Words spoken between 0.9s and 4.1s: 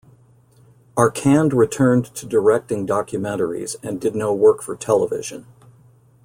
Arcand returned to directing documentaries and